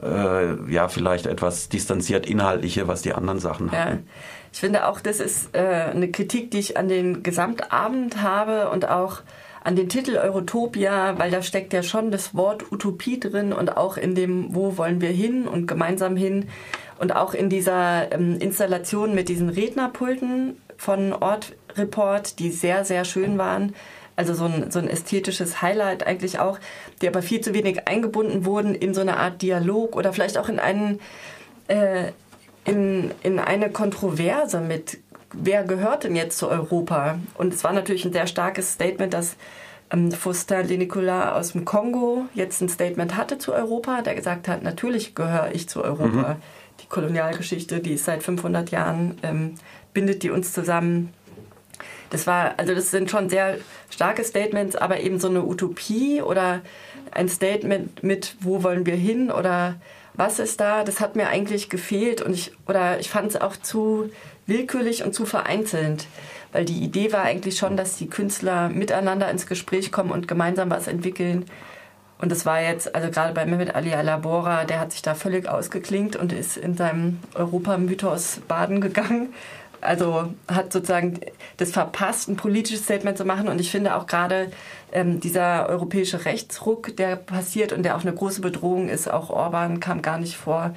äh, 0.02 0.72
ja, 0.72 0.88
vielleicht 0.88 1.26
etwas 1.26 1.70
distanziert 1.70 2.26
inhaltliche, 2.26 2.88
was 2.88 3.02
die 3.02 3.14
anderen 3.14 3.40
Sachen 3.40 3.72
hatten. 3.72 3.96
Ja. 3.96 4.14
Ich 4.52 4.60
finde 4.60 4.88
auch, 4.88 5.02
das 5.02 5.20
ist 5.20 5.56
äh, 5.56 5.60
eine 5.60 6.10
Kritik, 6.12 6.52
die 6.52 6.60
ich 6.60 6.78
an 6.78 6.88
den 6.88 7.24
Gesamtabend 7.24 8.22
habe 8.22 8.70
und 8.70 8.88
auch 8.88 9.22
an 9.66 9.76
den 9.76 9.90
Titel 9.90 10.18
Eurotopia, 10.18 11.18
weil 11.18 11.32
da 11.32 11.42
steckt 11.42 11.74
ja 11.74 11.82
schon 11.82 12.12
das 12.12 12.36
Wort 12.36 12.72
Utopie 12.72 13.20
drin 13.20 13.52
und 13.52 13.76
auch 13.76 13.98
in 13.98 14.14
dem, 14.16 14.54
wo 14.54 14.78
wollen 14.78 15.02
wir 15.02 15.10
hin 15.10 15.48
und 15.48 15.68
gemeinsam 15.68 16.16
hin 16.16 16.48
und 17.00 17.16
auch 17.16 17.34
in 17.34 17.50
dieser 17.50 18.12
ähm, 18.12 18.38
Installation 18.40 19.16
mit 19.16 19.28
diesen 19.28 19.50
Rednerpulten 19.50 20.58
von 20.78 21.14
Ort 21.14 21.54
Report, 21.78 22.40
die 22.40 22.52
sehr, 22.52 22.86
sehr 22.86 23.06
schön 23.06 23.38
waren. 23.38 23.76
Also 24.16 24.34
so 24.34 24.46
ein, 24.46 24.72
so 24.72 24.80
ein 24.80 24.88
ästhetisches 24.88 25.62
Highlight 25.62 26.08
eigentlich 26.08 26.40
auch, 26.40 26.60
die 27.02 27.08
aber 27.08 27.22
viel 27.22 27.42
zu 27.42 27.54
wenig 27.54 27.88
eingebunden 27.88 28.46
wurden 28.46 28.74
in 28.74 28.94
so 28.94 29.02
eine 29.02 29.18
Art 29.18 29.42
Dialog 29.42 29.96
oder 29.96 30.14
vielleicht 30.14 30.38
auch 30.38 30.48
in 30.48 30.60
einen, 30.60 31.02
äh, 31.68 32.12
in, 32.64 33.12
in 33.24 33.40
eine 33.40 33.70
Kontroverse 33.70 34.62
mit 34.62 35.00
wer 35.38 35.64
gehört 35.64 36.04
denn 36.04 36.16
jetzt 36.16 36.38
zu 36.38 36.50
Europa? 36.50 37.20
Und 37.36 37.54
es 37.54 37.64
war 37.64 37.74
natürlich 37.74 38.06
ein 38.06 38.14
sehr 38.14 38.28
starkes 38.28 38.74
Statement, 38.74 39.14
dass 39.14 39.36
ähm, 39.92 40.12
Faustin 40.12 40.66
Nicolas 40.68 41.34
aus 41.34 41.52
dem 41.52 41.66
Kongo 41.66 42.26
jetzt 42.34 42.62
ein 42.62 42.70
Statement 42.70 43.16
hatte 43.18 43.38
zu 43.38 43.54
Europa, 43.54 44.02
der 44.02 44.16
gesagt 44.16 44.48
hat, 44.48 44.64
natürlich 44.64 45.16
gehöre 45.16 45.50
ich 45.54 45.70
zu 45.70 45.84
Europa. 45.84 46.34
Mhm. 46.34 46.42
Die 46.82 46.88
Kolonialgeschichte, 46.88 47.80
die 47.80 47.94
ist 47.94 48.06
seit 48.06 48.24
500 48.24 48.72
Jahren, 48.72 49.18
ähm, 49.24 49.56
bindet 49.94 50.24
die 50.24 50.30
uns 50.30 50.54
zusammen. 50.54 51.14
Das 52.10 52.28
war, 52.28 52.54
also 52.58 52.76
das 52.76 52.92
sind 52.92 53.10
schon 53.10 53.30
sehr 53.30 53.58
starke 53.90 54.24
Statements, 54.24 54.76
aber 54.76 55.00
eben 55.00 55.20
so 55.20 55.28
eine 55.28 55.44
Utopie 55.44 56.22
oder 56.22 56.62
ein 57.12 57.30
Statement 57.30 58.04
mit, 58.04 58.36
wo 58.40 58.64
wollen 58.64 58.86
wir 58.86 58.96
hin 58.96 59.32
oder 59.32 59.76
was 60.14 60.40
ist 60.40 60.62
da, 60.62 60.84
das 60.84 61.00
hat 61.00 61.16
mir 61.16 61.28
eigentlich 61.28 61.70
gefehlt 61.70 62.22
und 62.22 62.34
ich, 62.34 62.52
oder 62.68 63.00
ich 63.00 63.10
fand 63.10 63.30
es 63.30 63.42
auch 63.42 63.58
zu 63.58 64.10
willkürlich 64.46 65.04
und 65.04 65.14
zu 65.14 65.26
vereinzelt. 65.26 66.08
Weil 66.52 66.64
die 66.64 66.84
Idee 66.84 67.12
war 67.12 67.24
eigentlich 67.24 67.58
schon, 67.58 67.76
dass 67.76 67.98
die 67.98 68.08
Künstler 68.08 68.70
miteinander 68.70 69.30
ins 69.30 69.46
Gespräch 69.46 69.92
kommen 69.92 70.12
und 70.12 70.28
gemeinsam 70.28 70.70
was 70.70 70.88
entwickeln. 70.88 71.46
Und 72.18 72.32
das 72.32 72.46
war 72.46 72.62
jetzt, 72.62 72.96
also 72.96 73.12
gerade 73.12 73.34
bei 73.34 73.46
Mehmet 73.46 73.76
Ali 73.76 73.94
Alabora, 73.94 74.64
der 74.64 74.80
hat 74.80 74.94
sich 74.94 75.02
da 75.02 75.16
völlig 75.16 75.50
ausgeklingt 75.50 76.16
und 76.16 76.32
ist 76.32 76.56
in 76.56 76.78
seinem 76.78 77.20
Europamythos 77.34 78.40
baden 78.48 78.80
gegangen. 78.80 79.34
Also 79.86 80.34
hat 80.48 80.74
sozusagen 80.74 81.20
das 81.58 81.72
verpasst, 81.72 82.28
ein 82.28 82.36
politisches 82.36 82.84
Statement 82.84 83.18
zu 83.18 83.26
machen. 83.26 83.48
Und 83.48 83.60
ich 83.60 83.72
finde 83.72 83.96
auch 83.96 84.08
gerade 84.08 84.52
ähm, 84.92 85.20
dieser 85.20 85.70
europäische 85.70 86.26
Rechtsruck, 86.26 86.96
der 86.98 87.16
passiert 87.16 87.72
und 87.74 87.84
der 87.84 87.96
auch 87.96 88.02
eine 88.02 88.14
große 88.14 88.42
Bedrohung 88.42 88.90
ist, 88.90 89.10
auch 89.10 89.30
Orban 89.30 89.80
kam 89.80 90.02
gar 90.02 90.18
nicht 90.18 90.36
vor 90.36 90.76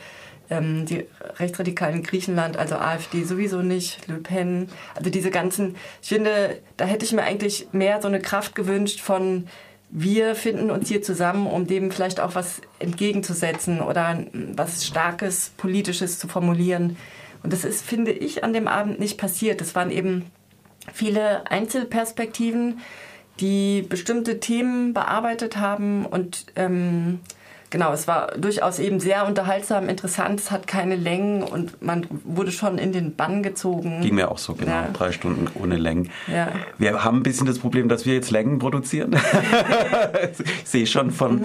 ähm, 0.51 0.87
die 0.87 1.07
Rechtsradikalen 1.39 1.97
in 1.97 2.03
Griechenland, 2.03 2.57
also 2.57 2.77
AfD 2.77 3.25
sowieso 3.25 3.63
nicht, 3.63 4.07
Le 4.09 4.17
Pen, 4.17 4.69
also 4.95 5.11
diese 5.11 5.31
ganzen, 5.31 5.77
ich 6.03 6.09
finde, 6.09 6.59
da 6.77 6.85
hätte 6.85 7.05
ich 7.05 7.13
mir 7.13 7.23
eigentlich 7.23 7.69
mehr 7.73 8.01
so 8.01 8.09
eine 8.09 8.21
Kraft 8.21 8.55
gewünscht 8.55 9.01
von, 9.01 9.47
wir 9.91 10.35
finden 10.35 10.71
uns 10.71 10.89
hier 10.89 11.03
zusammen, 11.03 11.47
um 11.47 11.67
dem 11.67 11.91
vielleicht 11.91 12.21
auch 12.21 12.35
was 12.35 12.61
entgegenzusetzen 12.79 13.81
oder 13.81 14.25
was 14.55 14.87
Starkes, 14.87 15.53
Politisches 15.57 16.19
zu 16.19 16.29
formulieren. 16.29 16.97
Und 17.43 17.53
das 17.53 17.65
ist, 17.65 17.85
finde 17.85 18.13
ich, 18.13 18.45
an 18.45 18.53
dem 18.53 18.69
Abend 18.69 19.01
nicht 19.01 19.19
passiert. 19.19 19.61
Es 19.61 19.75
waren 19.75 19.91
eben 19.91 20.27
viele 20.93 21.51
Einzelperspektiven, 21.51 22.81
die 23.41 23.83
bestimmte 23.83 24.41
Themen 24.41 24.95
bearbeitet 24.95 25.57
haben 25.59 26.05
und 26.07 26.47
ähm, 26.57 27.21
genau, 27.71 27.93
es 27.93 28.09
war 28.09 28.29
durchaus 28.39 28.79
eben 28.79 29.01
sehr 29.01 29.27
unterhaltsam, 29.27 29.89
interessant, 29.89 30.41
es 30.41 30.51
hat 30.51 30.67
keine 30.67 30.97
Längen 30.97 31.43
und 31.43 31.83
man 31.83 32.07
wurde 32.25 32.53
schon 32.53 32.79
in 32.79 32.93
den 32.93 33.15
Bann 33.15 33.43
gezogen. 33.43 34.01
Ging 34.01 34.15
mir 34.15 34.31
auch 34.31 34.39
so, 34.39 34.55
genau. 34.55 34.71
Ja. 34.71 34.89
Drei 34.93 35.13
Stunden 35.13 35.49
ohne 35.55 35.77
Längen. 35.77 36.11
Ja. 36.27 36.49
Wir 36.79 37.05
haben 37.05 37.19
ein 37.19 37.23
bisschen 37.23 37.47
das 37.47 37.59
Problem, 37.59 37.89
dass 37.89 38.07
wir 38.07 38.15
jetzt 38.15 38.31
Längen 38.31 38.59
produzieren. 38.59 39.15
ich 40.39 40.69
sehe 40.69 40.87
schon 40.87 41.11
von. 41.11 41.41
Mhm. 41.41 41.45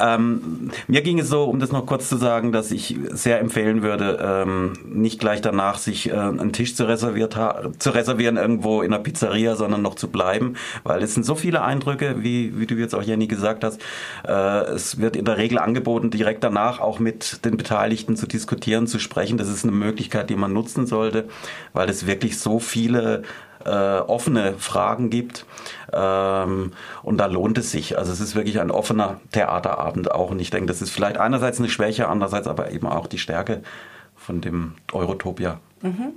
Ähm, 0.00 0.70
mir 0.88 1.02
ging 1.02 1.20
es 1.20 1.28
so, 1.28 1.44
um 1.44 1.60
das 1.60 1.70
noch 1.70 1.86
kurz 1.86 2.08
zu 2.08 2.16
sagen, 2.16 2.50
dass 2.50 2.72
ich 2.72 2.96
sehr 3.10 3.38
empfehlen 3.40 3.82
würde, 3.82 4.18
ähm, 4.20 4.72
nicht 4.84 5.20
gleich 5.20 5.40
danach 5.40 5.78
sich 5.78 6.10
äh, 6.10 6.14
einen 6.14 6.52
Tisch 6.52 6.74
zu, 6.74 6.88
reserviert 6.88 7.38
zu 7.78 7.90
reservieren 7.90 8.36
irgendwo 8.36 8.82
in 8.82 8.92
einer 8.92 9.02
Pizzeria, 9.02 9.54
sondern 9.54 9.82
noch 9.82 9.94
zu 9.94 10.08
bleiben, 10.08 10.54
weil 10.82 11.02
es 11.02 11.14
sind 11.14 11.24
so 11.24 11.34
viele 11.34 11.62
Eindrücke, 11.62 12.16
wie, 12.18 12.58
wie 12.58 12.66
du 12.66 12.74
jetzt 12.74 12.94
auch 12.94 13.02
Jenny 13.02 13.28
gesagt 13.28 13.62
hast. 13.62 13.80
Äh, 14.26 14.32
es 14.72 14.98
wird 14.98 15.14
in 15.14 15.24
der 15.24 15.38
Regel 15.38 15.51
Regel 15.52 15.58
angeboten, 15.58 16.10
direkt 16.10 16.42
danach 16.42 16.80
auch 16.80 16.98
mit 16.98 17.44
den 17.44 17.56
Beteiligten 17.56 18.16
zu 18.16 18.26
diskutieren, 18.26 18.86
zu 18.86 18.98
sprechen. 18.98 19.36
Das 19.36 19.48
ist 19.48 19.64
eine 19.64 19.72
Möglichkeit, 19.72 20.30
die 20.30 20.36
man 20.36 20.52
nutzen 20.52 20.86
sollte, 20.86 21.28
weil 21.74 21.90
es 21.90 22.06
wirklich 22.06 22.38
so 22.38 22.58
viele 22.58 23.22
äh, 23.64 23.98
offene 23.98 24.54
Fragen 24.54 25.10
gibt. 25.10 25.44
Ähm, 25.92 26.72
und 27.02 27.18
da 27.18 27.26
lohnt 27.26 27.58
es 27.58 27.70
sich. 27.70 27.98
Also 27.98 28.12
es 28.12 28.20
ist 28.20 28.34
wirklich 28.34 28.60
ein 28.60 28.70
offener 28.70 29.20
Theaterabend 29.32 30.10
auch. 30.10 30.30
Und 30.30 30.40
ich 30.40 30.50
denke, 30.50 30.66
das 30.66 30.80
ist 30.80 30.90
vielleicht 30.90 31.18
einerseits 31.18 31.58
eine 31.58 31.68
Schwäche, 31.68 32.08
andererseits 32.08 32.46
aber 32.46 32.70
eben 32.70 32.86
auch 32.86 33.06
die 33.06 33.18
Stärke 33.18 33.62
von 34.16 34.40
dem 34.40 34.72
Eurotopia. 34.92 35.60
Mhm. 35.82 36.14